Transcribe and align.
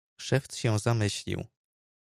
"Szewc 0.17 0.55
się 0.55 0.79
zamyślił." 0.79 1.45